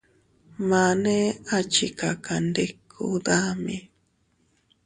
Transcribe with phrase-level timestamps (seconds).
[0.69, 1.17] Mane
[1.55, 3.77] a chikakandiku dami.